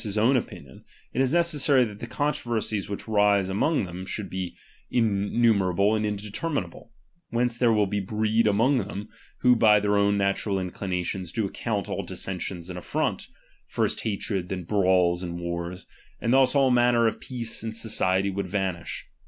[0.03, 3.85] his own opinion, it is necessary that the controver ^^ i„^^ sies which rise among
[3.85, 4.57] them, should become
[4.91, 6.91] intm "'i™"'™^ merable and indeterminable;
[7.29, 9.09] whence there will oiuhgauu io breed among men,
[9.41, 13.27] who by their own natural tnclina "'*" ^H tions do account all dissensions an affront,
[13.67, 15.85] first ha ^H tred, then brawls and wars;
[16.19, 19.05] and thus all manner of ^M peace and society would vanish.